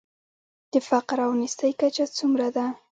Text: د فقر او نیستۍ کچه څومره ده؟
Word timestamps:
د 0.71 0.73
فقر 0.89 1.17
او 1.25 1.31
نیستۍ 1.39 1.71
کچه 1.79 2.05
څومره 2.17 2.47
ده؟ 2.55 2.65